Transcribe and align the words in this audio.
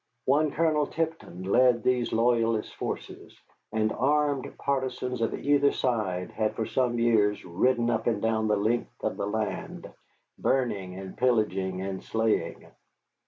One 0.25 0.49
Colonel 0.49 0.87
Tipton 0.87 1.43
led 1.43 1.83
these 1.83 2.11
loyalist 2.11 2.73
forces, 2.73 3.39
and 3.71 3.91
armed 3.91 4.51
partisans 4.57 5.21
of 5.21 5.35
either 5.35 5.71
side 5.71 6.31
had 6.31 6.55
for 6.55 6.65
some 6.65 6.97
years 6.97 7.45
ridden 7.45 7.91
up 7.91 8.07
and 8.07 8.19
down 8.19 8.47
the 8.47 8.57
length 8.57 9.03
of 9.03 9.15
the 9.15 9.27
land, 9.27 9.93
burning 10.39 10.95
and 10.97 11.15
pillaging 11.15 11.81
and 11.83 12.03
slaying. 12.03 12.65